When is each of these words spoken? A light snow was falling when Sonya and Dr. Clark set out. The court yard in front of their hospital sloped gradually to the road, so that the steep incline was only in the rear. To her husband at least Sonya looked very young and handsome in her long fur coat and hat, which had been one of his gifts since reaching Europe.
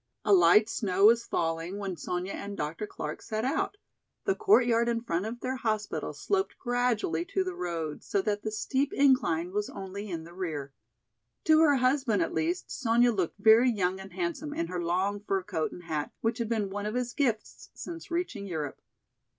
A 0.25 0.33
light 0.33 0.67
snow 0.67 1.05
was 1.05 1.27
falling 1.27 1.77
when 1.77 1.95
Sonya 1.95 2.31
and 2.33 2.57
Dr. 2.57 2.87
Clark 2.87 3.21
set 3.21 3.45
out. 3.45 3.77
The 4.25 4.33
court 4.33 4.65
yard 4.65 4.89
in 4.89 5.01
front 5.01 5.27
of 5.27 5.41
their 5.41 5.57
hospital 5.57 6.11
sloped 6.11 6.57
gradually 6.57 7.23
to 7.25 7.43
the 7.43 7.53
road, 7.53 8.03
so 8.03 8.19
that 8.23 8.41
the 8.41 8.49
steep 8.49 8.91
incline 8.93 9.51
was 9.51 9.69
only 9.69 10.09
in 10.09 10.23
the 10.23 10.33
rear. 10.33 10.73
To 11.43 11.59
her 11.59 11.75
husband 11.75 12.23
at 12.23 12.33
least 12.33 12.71
Sonya 12.71 13.11
looked 13.11 13.37
very 13.37 13.69
young 13.69 13.99
and 13.99 14.11
handsome 14.11 14.55
in 14.55 14.65
her 14.69 14.81
long 14.83 15.19
fur 15.19 15.43
coat 15.43 15.71
and 15.71 15.83
hat, 15.83 16.11
which 16.21 16.39
had 16.39 16.49
been 16.49 16.71
one 16.71 16.87
of 16.87 16.95
his 16.95 17.13
gifts 17.13 17.69
since 17.75 18.09
reaching 18.09 18.47
Europe. 18.47 18.81